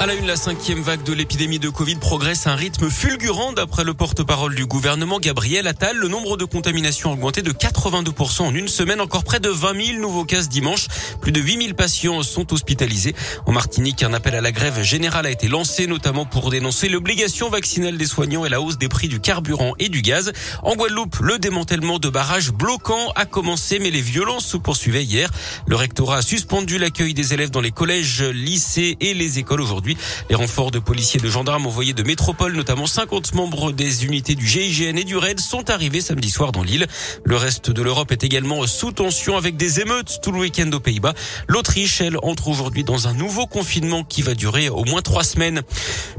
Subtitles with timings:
[0.00, 3.52] À la une, la cinquième vague de l'épidémie de Covid progresse à un rythme fulgurant.
[3.52, 8.42] D'après le porte-parole du gouvernement, Gabriel Attal, le nombre de contaminations a augmenté de 82%
[8.42, 9.00] en une semaine.
[9.00, 10.88] Encore près de 20 000 nouveaux cas ce dimanche.
[11.20, 13.14] Plus de 8 000 patients sont hospitalisés.
[13.46, 17.48] En Martinique, un appel à la grève générale a été lancé, notamment pour dénoncer l'obligation
[17.48, 20.32] vaccinale des soignants et la hausse des prix du carburant et du gaz.
[20.64, 25.30] En Guadeloupe, le démantèlement de barrages bloquants a commencé, mais les violences se poursuivaient hier.
[25.68, 29.83] Le rectorat a suspendu l'accueil des élèves dans les collèges, lycées et les écoles aujourd'hui.
[30.30, 34.34] Les renforts de policiers et de gendarmes envoyés de métropole, notamment 50 membres des unités
[34.34, 36.86] du GIGN et du RAID, sont arrivés samedi soir dans l'île.
[37.24, 40.80] Le reste de l'Europe est également sous tension avec des émeutes tout le week-end aux
[40.80, 41.14] Pays-Bas.
[41.48, 45.62] L'Autriche, elle, entre aujourd'hui dans un nouveau confinement qui va durer au moins trois semaines.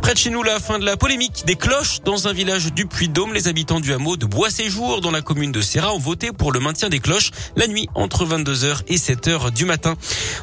[0.01, 2.85] Près de chez nous, la fin de la polémique des cloches dans un village du
[2.85, 3.33] Puy-de-Dôme.
[3.33, 6.59] Les habitants du hameau de Bois-Séjour dans la commune de Serra ont voté pour le
[6.59, 9.95] maintien des cloches la nuit entre 22h et 7h du matin.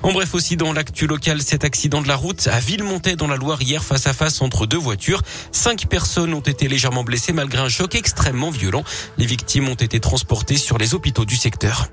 [0.02, 2.58] En bref aussi dans l'actu local, cet accident de la route à
[3.16, 5.22] Dans la Loire hier face à face entre deux voitures.
[5.50, 8.84] Cinq personnes ont été légèrement blessées malgré un choc extrêmement violent.
[9.18, 11.88] Les victimes ont été transportées sur les hôpitaux du secteur.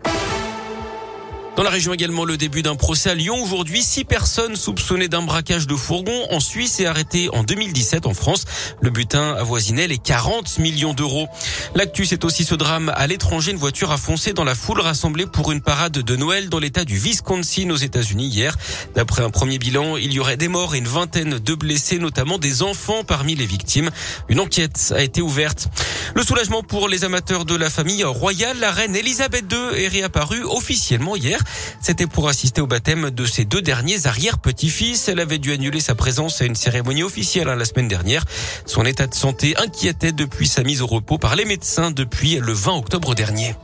[1.59, 3.35] Dans la région également, le début d'un procès à Lyon.
[3.43, 8.13] Aujourd'hui, six personnes soupçonnées d'un braquage de fourgon en Suisse et arrêtées en 2017 en
[8.13, 8.45] France.
[8.79, 11.27] Le butin avoisinait les 40 millions d'euros.
[11.75, 13.52] L'actu, c'est aussi ce drame à l'étranger.
[13.52, 16.85] Une voiture a foncé dans la foule rassemblée pour une parade de Noël dans l'état
[16.85, 18.55] du Wisconsin aux États-Unis hier.
[18.95, 22.37] D'après un premier bilan, il y aurait des morts et une vingtaine de blessés, notamment
[22.37, 23.89] des enfants parmi les victimes.
[24.30, 25.67] Une enquête a été ouverte.
[26.20, 30.44] Le soulagement pour les amateurs de la famille royale, la reine Elisabeth II est réapparue
[30.44, 31.39] officiellement hier.
[31.80, 35.08] C'était pour assister au baptême de ses deux derniers arrière-petits-fils.
[35.08, 38.26] Elle avait dû annuler sa présence à une cérémonie officielle hein, la semaine dernière.
[38.66, 42.52] Son état de santé inquiétait depuis sa mise au repos par les médecins depuis le
[42.52, 43.56] 20 octobre dernier.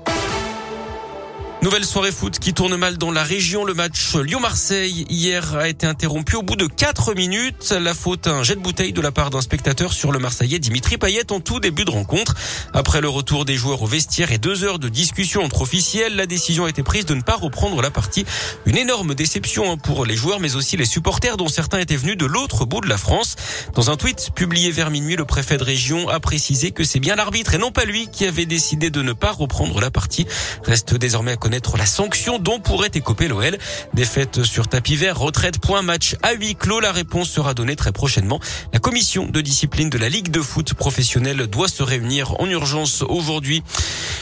[1.66, 3.66] Nouvelle soirée foot qui tourne mal dans la région.
[3.66, 7.72] Le match Lyon-Marseille hier a été interrompu au bout de 4 minutes.
[7.82, 11.00] La faute, un jet de bouteille de la part d'un spectateur sur le Marseillais Dimitri
[11.00, 12.36] Payet en tout début de rencontre.
[12.76, 16.28] Après le retour des joueurs au vestiaire et deux heures de discussion entre officiels, la
[16.28, 18.28] décision a été prise de ne pas reprendre la partie.
[18.68, 22.16] Une énorme déception hein, pour les joueurs mais aussi les supporters dont certains étaient venus
[22.16, 23.38] de l'autre bout de la France.
[23.74, 27.16] Dans un tweet publié vers minuit, le préfet de région a précisé que c'est bien
[27.16, 30.28] l'arbitre et non pas lui qui avait décidé de ne pas reprendre la partie.
[30.64, 33.58] Reste désormais à connaître la sanction dont pourrait écoper l'OL.
[33.94, 36.80] Défaite sur tapis vert, retraite, point, match à huis clos.
[36.80, 38.40] La réponse sera donnée très prochainement.
[38.74, 43.02] La commission de discipline de la Ligue de foot professionnelle doit se réunir en urgence
[43.02, 43.64] aujourd'hui.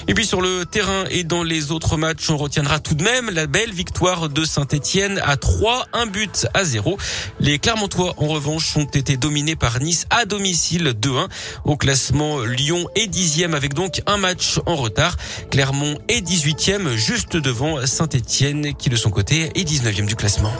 [0.07, 3.29] Et puis sur le terrain et dans les autres matchs, on retiendra tout de même
[3.29, 6.97] la belle victoire de Saint-Etienne à 3, un but à 0.
[7.39, 11.27] Les Clermontois, en revanche, ont été dominés par Nice à domicile 2-1.
[11.65, 15.15] Au classement, Lyon est dixième avec donc un match en retard.
[15.51, 20.51] Clermont est 18e, juste devant Saint-Etienne qui de son côté est 19e du classement.